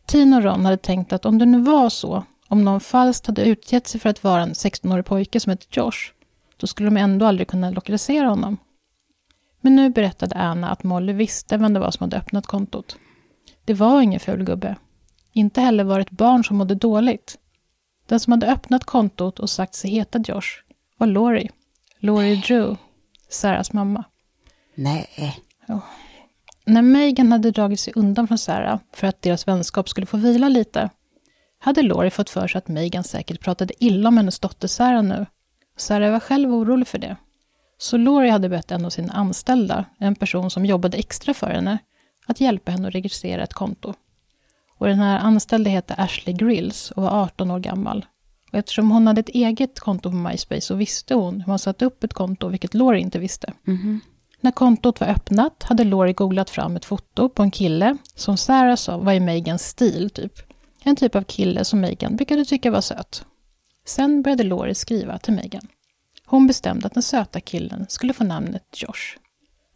[0.07, 3.44] Tina och Ron hade tänkt att om det nu var så, om någon falskt hade
[3.44, 6.12] utgett sig för att vara en 16-årig pojke som hette Josh,
[6.57, 8.57] då skulle de ändå aldrig kunna lokalisera honom.
[9.61, 12.96] Men nu berättade Anna att Molly visste vem det var som hade öppnat kontot.
[13.66, 14.76] Det var ingen ful gubbe.
[15.33, 17.38] Inte heller var det ett barn som mådde dåligt.
[18.07, 20.48] Den som hade öppnat kontot och sagt sig heta Josh
[20.98, 21.50] var Laurie.
[21.98, 22.76] Laurie Drew,
[23.29, 24.05] Sarahs mamma.
[24.74, 25.40] Nej.
[25.66, 25.81] Ja.
[26.64, 30.48] När Megan hade dragit sig undan från Sarah för att deras vänskap skulle få vila
[30.48, 30.90] lite,
[31.59, 35.26] hade Laurie fått för sig att Megan säkert pratade illa om hennes dotter Sarah nu.
[35.76, 37.16] Sarah var själv orolig för det.
[37.79, 41.79] Så Laurie hade bett en av sina anställda, en person som jobbade extra för henne,
[42.26, 43.94] att hjälpa henne att registrera ett konto.
[44.78, 48.06] Och den här anställde hette Ashley Grills och var 18 år gammal.
[48.52, 51.84] Och eftersom hon hade ett eget konto på MySpace så visste hon hur man satte
[51.84, 53.52] upp ett konto, vilket Laurie inte visste.
[53.66, 54.00] Mm.
[54.40, 58.76] När kontot var öppnat hade Laurie googlat fram ett foto på en kille som Sarah
[58.76, 60.32] sa var i Megans stil, typ.
[60.84, 63.24] En typ av kille som Megan brukade tycka var söt.
[63.84, 65.68] Sen började Laurie skriva till Megan.
[66.24, 69.18] Hon bestämde att den söta killen skulle få namnet Josh.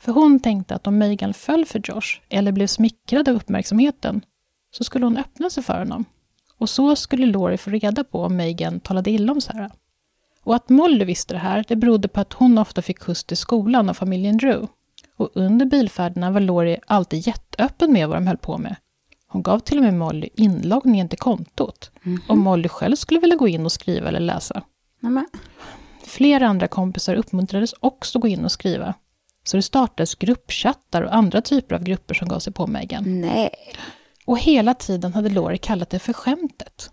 [0.00, 4.24] För hon tänkte att om Megan föll för Josh, eller blev smickrad av uppmärksamheten,
[4.70, 6.04] så skulle hon öppna sig för honom.
[6.58, 9.70] Och så skulle Laurie få reda på om Megan talade illa om Sarah.
[10.44, 13.36] Och att Molly visste det här, det berodde på att hon ofta fick skjuts till
[13.36, 14.66] skolan av familjen Drew.
[15.16, 18.76] Och under bilfärderna var Laurie alltid jätteöppen med vad de höll på med.
[19.26, 21.90] Hon gav till och med Molly inloggningen till kontot.
[22.02, 22.22] Mm -hmm.
[22.28, 24.62] Om Molly själv skulle vilja gå in och skriva eller läsa.
[25.00, 25.26] Nämen.
[26.04, 28.94] Flera andra kompisar uppmuntrades också att gå in och skriva.
[29.50, 33.20] Så det startades gruppchattar och andra typer av grupper som gav sig på Megan.
[33.20, 33.50] Nej.
[34.26, 36.90] Och hela tiden hade Laurie kallat det för skämtet.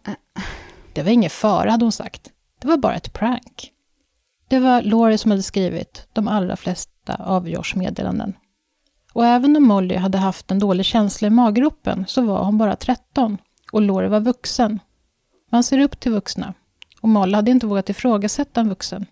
[0.93, 2.31] Det var ingen fara, hade hon sagt.
[2.61, 3.71] Det var bara ett prank.
[4.47, 8.33] Det var Laurie som hade skrivit de allra flesta av Joshs meddelanden.
[9.13, 12.75] Och även om Molly hade haft en dålig känsla i maggropen så var hon bara
[12.75, 13.37] 13
[13.71, 14.79] och Laurie var vuxen.
[15.51, 16.53] Man ser upp till vuxna
[17.01, 19.05] och Molly hade inte vågat ifrågasätta en vuxen.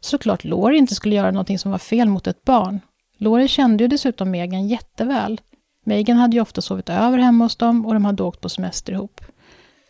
[0.00, 2.80] Såklart Laurie inte skulle göra någonting som var fel mot ett barn.
[3.18, 5.40] Laurie kände ju dessutom Megan jätteväl.
[5.84, 8.92] Megan hade ju ofta sovit över hemma hos dem och de hade åkt på semester
[8.92, 9.20] ihop.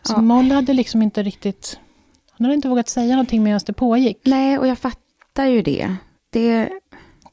[0.03, 0.21] Så ja.
[0.21, 1.79] Molly hade liksom inte riktigt...
[2.39, 4.21] Hon hade inte vågat säga någonting medan det pågick.
[4.25, 5.97] Nej, och jag fattar ju det.
[6.31, 6.71] Det...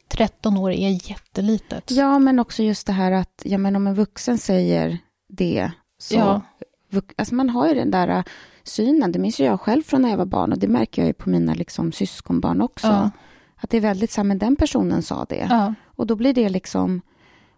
[0.08, 1.92] 13 år är jättelitet.
[1.92, 4.98] Ja, men också just det här att ja, men om en vuxen säger
[5.30, 5.72] det.
[6.00, 6.42] Så, Ja.
[7.16, 8.24] Alltså man har ju den där
[8.64, 11.14] synen, det minns jag själv från när jag var barn och det märker jag ju
[11.14, 12.88] på mina liksom, syskonbarn också.
[12.88, 13.10] Ja.
[13.56, 15.48] Att det är väldigt så här, men den personen sa det.
[15.50, 17.02] Ja, Och då blir det liksom,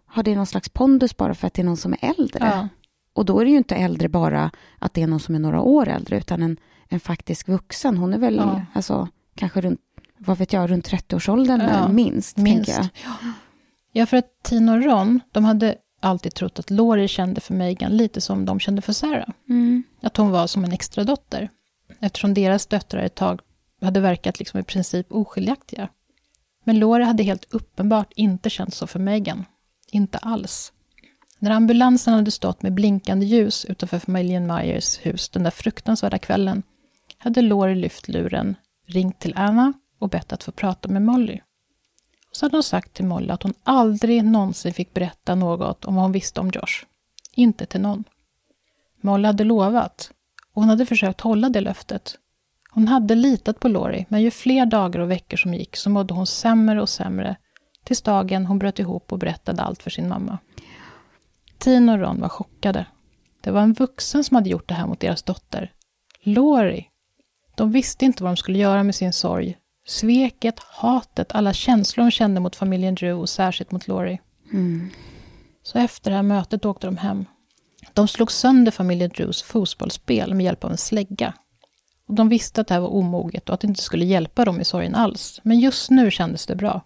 [0.06, 2.46] har det någon slags pondus bara för att det är någon som är äldre?
[2.54, 2.68] ja,
[3.12, 5.60] Och då är det ju inte äldre bara att det är någon som är några
[5.60, 6.56] år äldre, utan en,
[6.88, 7.96] en faktisk vuxen.
[7.96, 8.42] Hon är väl
[8.72, 9.80] alltså, kanske runt,
[10.18, 12.66] vad vet jag, runt 30-årsåldern Ja, minst, minst.
[12.66, 13.12] tänker jag.
[13.92, 17.96] Ja, för att Tina och Ron, de hade alltid trott att Laurie kände för Megan
[17.96, 19.28] lite som de kände för Sarah.
[19.48, 19.82] Mm.
[20.02, 21.50] Att hon var som en extra dotter.
[22.00, 23.40] Eftersom deras döttrar ett tag
[23.80, 25.88] hade verkat liksom i princip oskiljaktiga.
[26.64, 29.44] Men Laurie hade helt uppenbart inte känt så för Megan.
[29.90, 30.72] Inte alls.
[31.38, 36.62] När ambulansen hade stått med blinkande ljus utanför familjen Myers hus den där fruktansvärda kvällen
[37.18, 38.54] hade Laurie lyft luren,
[38.86, 41.40] ringt till Anna och bett att få prata med Molly.
[42.36, 46.04] Så hade hon sagt till Molly att hon aldrig någonsin fick berätta något om vad
[46.04, 46.84] hon visste om Josh.
[47.32, 48.04] Inte till någon.
[49.00, 50.10] Molly hade lovat
[50.52, 52.18] och hon hade försökt hålla det löftet.
[52.70, 56.14] Hon hade litat på Laurie, men ju fler dagar och veckor som gick så mådde
[56.14, 57.36] hon sämre och sämre
[57.84, 60.38] tills dagen hon bröt ihop och berättade allt för sin mamma.
[61.58, 62.86] Tina och Ron var chockade.
[63.40, 65.72] Det var en vuxen som hade gjort det här mot deras dotter.
[66.22, 66.84] Laurie.
[67.54, 69.56] De visste inte vad de skulle göra med sin sorg.
[69.86, 74.18] Sveket, hatet, alla känslor de kände mot familjen Drew och särskilt mot Laurie.
[74.52, 74.90] Mm.
[75.62, 77.24] Så efter det här mötet åkte de hem.
[77.92, 81.34] De slog sönder familjen Drews fotbollsspel med hjälp av en slägga.
[82.08, 84.60] Och de visste att det här var omoget och att det inte skulle hjälpa dem
[84.60, 85.40] i sorgen alls.
[85.42, 86.80] Men just nu kändes det bra.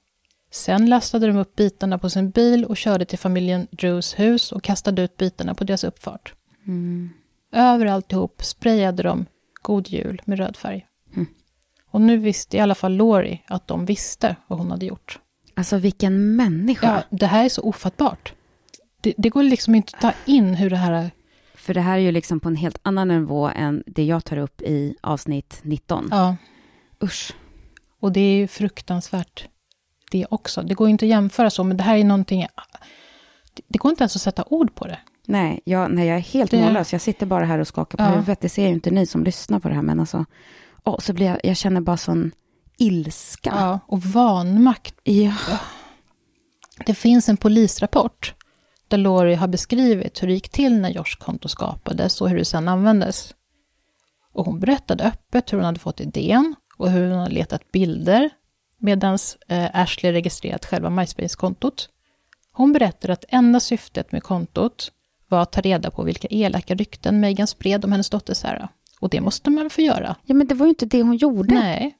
[0.51, 4.63] Sen lastade de upp bitarna på sin bil och körde till familjen Drews hus och
[4.63, 6.35] kastade ut bitarna på deras uppfart.
[6.67, 7.11] Mm.
[7.53, 9.27] Över alltihop sprayade de
[9.63, 10.87] God Jul med röd färg.
[11.91, 15.19] Och nu visste i alla fall Laurie att de visste vad hon hade gjort.
[15.55, 16.87] Alltså vilken människa.
[17.11, 18.33] Ja, det här är så ofattbart.
[19.01, 21.11] Det, det går liksom inte att ta in hur det här...
[21.55, 24.37] För det här är ju liksom på en helt annan nivå än det jag tar
[24.37, 26.09] upp i avsnitt 19.
[26.11, 26.37] Ja,
[27.03, 27.33] Usch.
[28.01, 29.49] och det är ju fruktansvärt
[30.11, 30.63] det också.
[30.63, 32.47] Det går inte att jämföra så, men det här är någonting...
[33.55, 34.99] Det, det går inte ens att sätta ord på det.
[35.27, 36.93] Nej, jag, nej, jag är helt Det- mållös.
[36.93, 38.09] Jag sitter bara här och skakar på Ja.
[38.09, 38.41] huvudet.
[38.41, 40.25] Det ser ju inte ni som lyssnar på det här, men alltså...
[40.85, 42.33] Åh, så blir jag, jag känner bara sån
[42.79, 43.51] ilska.
[43.57, 44.95] Ja, och vanmakt.
[45.03, 45.35] Ja.
[46.87, 48.35] Det finns en polisrapport
[48.89, 52.45] där Laurie har beskrivit hur det gick till när Josh konto skapades och hur det
[52.45, 53.35] sedan användes.
[54.33, 58.31] Och hon berättade öppet hur hon hade fått idén och hur hon hade letat bilder
[58.79, 61.89] medan eh, Ashley registrerat själva MySpace-kontot.
[62.53, 64.93] Hon berättade att enda syftet med kontot
[65.29, 68.69] var att ta reda på vilka elaka rykten Megan spred om hennes dotter Sarah.
[69.01, 70.17] Och det måste man väl få göra?
[70.25, 71.55] ja, men det var ju inte det hon gjorde.
[71.55, 71.95] Nej,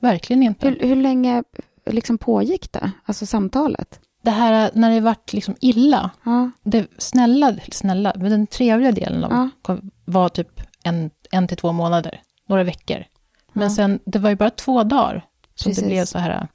[0.00, 0.68] verkligen inte.
[0.68, 1.42] Hur, hur länge
[1.86, 2.90] liksom pågick det?
[3.04, 4.00] Alltså samtalet?
[4.22, 6.50] Det här när det vart liksom illa, Ja.
[6.62, 9.78] det snälla, snälla, men den trevliga delen av, Ja.
[10.04, 13.04] var typ en, en till två månader, några veckor.
[13.52, 13.74] Men Ja.
[13.74, 15.84] sen, det var ju bara två dagar som Precis.
[15.84, 16.48] det blev så här.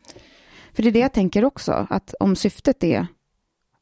[0.73, 3.07] För det är det jag tänker också, att om syftet är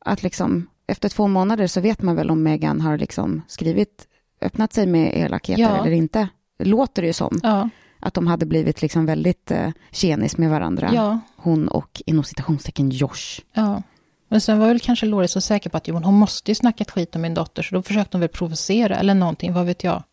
[0.06, 4.08] att liksom efter två månader så vet man väl om Megan har liksom skrivit,
[4.42, 5.82] öppnat sig med elakheter Ja.
[5.82, 6.28] eller inte.
[6.60, 7.70] Låter det ju som Ja,
[8.00, 10.90] att de hade blivit liksom väldigt eh, tjenis med varandra.
[10.94, 13.42] ja, Hon och inom citationstecken Josh.
[13.54, 13.82] ja.
[14.30, 16.92] Men sen var väl kanske Laurie så säker på att jo, hon måste ju snackat
[16.92, 20.04] skit om min dotter, så då försökte hon väl provocera eller någonting, vad vet jag.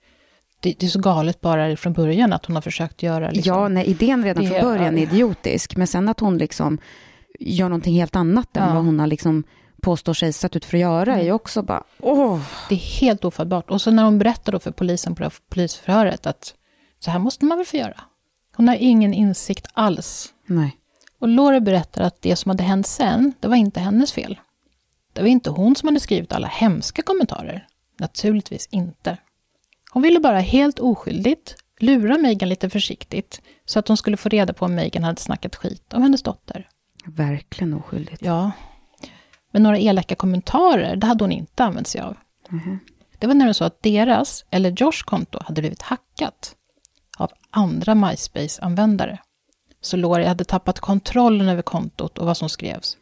[0.61, 3.55] Det, det är så galet bara från början att hon har försökt göra liksom.
[3.55, 6.79] Ja, nej, idén redan Det- från början är idiotisk, men sen att hon liksom
[7.41, 9.45] gör någonting helt annat än vad hon har liksom
[9.85, 13.70] påstår sig ut för att göra är ju också bara, åh, Det är helt ofattbart.
[13.70, 16.55] Och så när hon berättar då för polisen på det här polisförhöret att
[16.99, 18.01] så här måste man väl få göra.
[18.57, 20.35] Hon har ingen insikt alls.
[20.47, 20.77] nej.
[21.18, 24.40] Och Laura berättar att det som hade hänt sen, det var inte hennes fel.
[25.12, 27.66] Det var inte hon som hade skrivit alla hemska kommentarer.
[27.99, 29.18] Naturligtvis inte.
[29.90, 34.53] Hon ville bara helt oskyldigt lura Megan lite försiktigt så att hon skulle få reda
[34.53, 36.68] på om Megan hade snackat skit om hennes dotter.
[37.05, 38.23] Verkligen oskyldigt.
[38.23, 38.51] Ja.
[39.55, 42.17] Men några elaka kommentarer, det hade hon inte använt sig av.
[42.53, 42.79] Mm.
[43.19, 46.55] Det var nämligen så att deras, eller Josh konto, hade blivit hackat
[47.19, 49.19] av andra MySpace-användare.
[49.81, 52.97] Så Lori hade tappat kontrollen över kontot och vad som skrevs.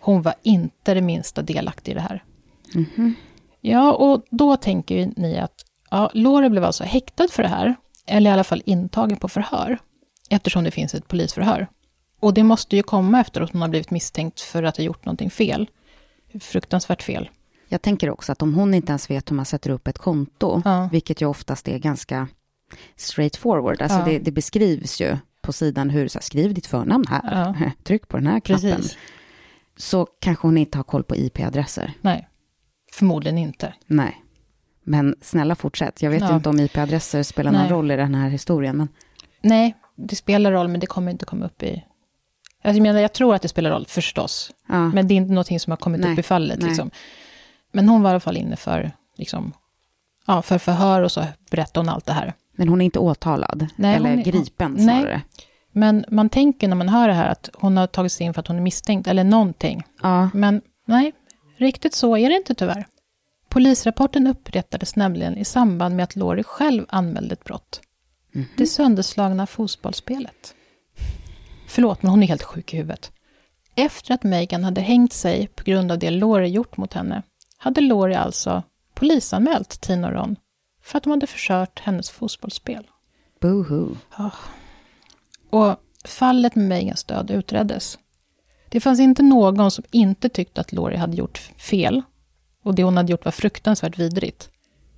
[0.00, 2.24] Hon var inte det minsta delaktig i det här.
[2.74, 3.14] Mm.
[3.60, 7.74] Ja, och då tänker ju ni att ja, Lori blev alltså häktad för det här,
[8.06, 9.78] eller i alla fall intagen på förhör,
[10.30, 11.68] eftersom det finns ett polisförhör.
[12.20, 15.04] Och det måste ju komma efter att hon har blivit misstänkt för att ha gjort
[15.04, 15.70] någonting fel.
[16.40, 17.30] Fruktansvärt fel.
[17.68, 20.62] Jag tänker också att om hon inte ens vet hur man sätter upp ett konto,
[20.64, 20.88] Ja.
[20.92, 22.28] vilket ju oftast är ganska
[22.96, 24.04] straight forward, alltså Ja.
[24.04, 27.70] det, det beskrivs ju på sidan hur, så här, skriv ditt förnamn här, Ja.
[27.84, 28.96] tryck på den här knappen, Precis.
[29.76, 31.92] så kanske hon inte har koll på IP-adresser.
[32.00, 32.28] Nej,
[32.92, 33.74] förmodligen inte.
[33.86, 34.24] Nej.
[34.84, 36.02] Men snälla fortsätt.
[36.02, 37.70] Jag vet inte om IP-adresser spelar någon Nej.
[37.70, 38.76] roll i den här historien.
[38.76, 38.88] Men
[39.42, 41.84] Nej, det spelar roll, men det kommer inte komma upp i...
[42.62, 44.50] Alltså, jag menar, jag tror att det spelar roll, förstås.
[44.68, 46.58] ja, Men det är inte någonting som har kommit Nej, upp i fallet.
[46.58, 46.68] nej.
[46.68, 46.90] Liksom.
[47.72, 49.52] Men hon var i alla fall inne för, liksom,
[50.26, 52.32] ja, för förhör och så berättade hon allt det här.
[52.56, 53.66] men hon är inte åtalad.
[53.76, 54.82] Nej, eller hon är- gripen nej.
[54.84, 55.22] snarare.
[55.72, 58.46] Men man tänker när man hör det här att hon har tagits in för att
[58.48, 59.82] hon är misstänkt, eller någonting.
[60.02, 61.12] Ja, Men nej,
[61.56, 62.86] riktigt så är det inte tyvärr.
[63.48, 67.80] Polisrapporten upprättades nämligen i samband med att Lori själv anmälde ett brott.
[68.56, 70.54] Det sönderslagna fotbollsspelet.
[71.68, 73.12] Förlåt, men hon är helt sjuk i huvudet.
[73.74, 77.22] Efter att Megan hade hängt sig på grund av det Lori gjort mot henne,
[77.58, 78.62] hade Lori alltså
[78.94, 80.36] polisanmält Tina och Ron
[80.82, 82.86] för att de hade förstört hennes fotbollsspel.
[83.40, 83.96] boohoo.
[85.50, 87.98] Och fallet med Megans död utreddes.
[88.68, 92.02] Det fanns inte någon som inte tyckte att Lori hade gjort fel.
[92.64, 94.50] Och det hon hade gjort var fruktansvärt vidrigt.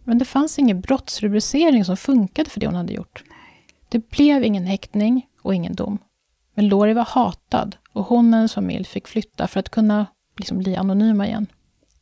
[0.04, 3.24] Men det fanns ingen brottsrubricering som funkade för det hon hade gjort.
[3.88, 5.98] Det blev ingen häktning och ingen dom.
[6.54, 10.58] Men Lori var hatad och hon och hennes familj fick flytta för att kunna liksom
[10.58, 11.46] bli anonyma igen.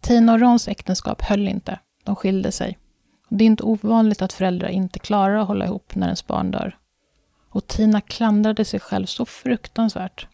[0.01, 1.79] Tina och Rons äktenskap höll inte.
[2.05, 2.79] De skilde sig.
[3.29, 6.77] Det är inte ovanligt att föräldrar inte klarar att hålla ihop när ens barn dör.
[7.51, 10.27] Och Tina klandrade sig själv så fruktansvärt.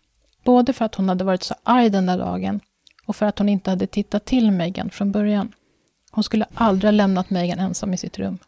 [0.44, 2.60] Både för att hon hade varit så arg den där dagen
[3.06, 5.52] och för att hon inte hade tittat till Megan från början.
[6.10, 8.38] Hon skulle aldrig ha lämnat Megan ensam i sitt rum.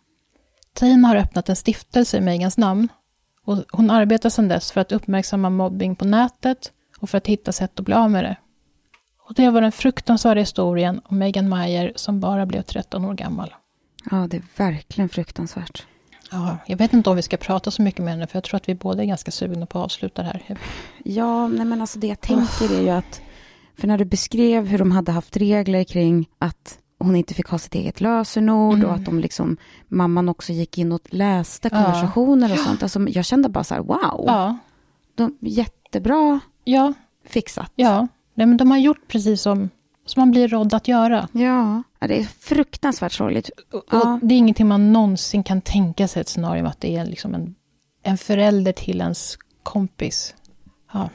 [0.73, 2.89] Tina har öppnat en stiftelse i Megans namn
[3.47, 7.53] och hon arbetar sedan dess för att uppmärksamma mobbing på nätet och för att hitta
[7.53, 8.37] sätt att bli av med det.
[9.29, 13.55] Och det var den fruktansvärda historien om Megan Meyer som bara blev 13 år gammal.
[14.11, 15.87] Ja, det är verkligen fruktansvärt.
[16.31, 18.57] Ja, jag vet inte om vi ska prata så mycket med henne, för jag tror
[18.57, 20.59] att vi båda är ganska sugna på att avsluta det här.
[21.05, 23.21] Ja, nej men alltså det jag tänker är ju att,
[23.77, 27.59] för när du beskrev hur de hade haft regler kring att hon inte fick ha
[27.59, 28.87] sitt eget lösenord Mm.
[28.89, 29.57] och att de liksom,
[29.89, 31.83] mamman också gick in och läste Ja.
[31.85, 32.83] konversationer och sånt.
[32.83, 34.59] Alltså, jag kände bara så här, wow, Ja,
[35.15, 36.93] de, jättebra ja,
[37.27, 37.73] fixat.
[37.75, 38.09] ja.
[38.35, 39.71] Nej, men de har gjort precis som,
[40.07, 41.29] som man blir rådd att göra.
[41.33, 43.51] Ja, ja, det är fruktansvärt sorgligt.
[43.73, 44.19] Och Ja.
[44.23, 47.35] Det är ingenting man någonsin kan tänka sig ett scenario om att det är liksom
[47.35, 47.55] en,
[48.03, 50.35] en förälder till ens kompis.
[50.93, 51.09] Ja,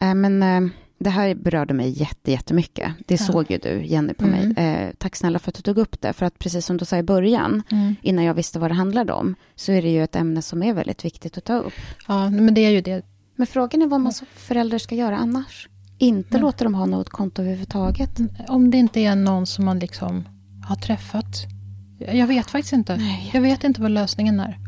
[0.00, 2.92] Äh, men eh, det här berörde mig jätte, jättemycket.
[3.06, 3.26] Det Ja.
[3.26, 4.48] såg ju du, Jenny, på Mm.
[4.48, 4.64] mig.
[4.66, 6.12] Eh, tack snälla för att du tog upp det.
[6.12, 7.94] För att precis som du sa i början, mm.
[8.02, 10.74] innan jag visste vad det handlade om, så är det ju ett ämne som är
[10.74, 11.72] väldigt viktigt att ta upp.
[12.08, 13.02] ja men det är ju det.
[13.36, 15.68] Men frågan är vad man som förälder ska göra annars.
[15.98, 16.40] Inte Ja.
[16.40, 18.18] låta dem ha något konto överhuvudtaget.
[18.48, 20.24] Om det inte är någon som man liksom
[20.68, 21.36] har träffat.
[21.98, 22.96] Jag vet faktiskt inte.
[22.96, 23.30] Nej.
[23.34, 24.58] Jag vet inte vad lösningen är.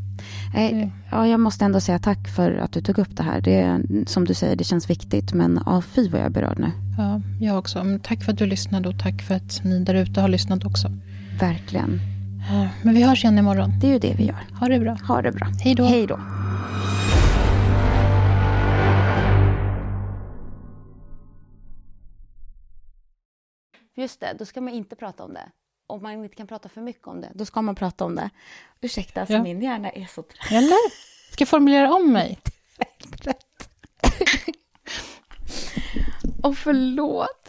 [0.54, 0.90] Nej, Mm.
[1.10, 3.40] ja, jag måste ändå säga tack för att du tog upp det här.
[3.40, 6.58] Det, är- som du säger, det känns viktigt, men ja, fy vad jag är berörd
[6.58, 6.70] nu.
[6.98, 7.84] Ja, jag också.
[7.84, 10.64] Men tack för att du lyssnade och tack för att ni där ute har lyssnat
[10.64, 10.88] också.
[11.40, 12.00] Verkligen.
[12.50, 13.72] Ja, Men vi hörs igen imorgon.
[13.80, 14.46] Det är ju det vi gör.
[14.60, 14.96] Ha det bra.
[15.08, 15.46] Ha det bra.
[15.64, 15.84] Hej då.
[15.84, 16.20] Hej då.
[23.96, 25.48] Just det, då ska man inte prata om det.
[25.90, 28.30] Om man inte kan prata för mycket om det, då ska man prata om det.
[28.80, 29.42] Ursäkta, alltså Ja.
[29.42, 30.52] min hjärna är så trött.
[30.52, 30.90] Eller?
[31.32, 32.38] Ska jag formulera om mig?
[36.42, 37.39] Och förlåt.